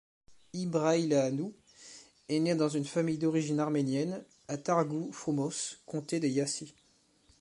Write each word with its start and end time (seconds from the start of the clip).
Ibrăileanu 0.55 1.53
est 2.27 2.39
né 2.39 2.55
dans 2.55 2.69
une 2.69 2.85
famille 2.85 3.19
d'origine 3.19 3.59
arménienne, 3.59 4.25
à 4.47 4.57
Târgu 4.57 5.11
Frumos, 5.11 5.77
comté 5.85 6.19
de 6.19 6.27
Iași. 6.27 6.73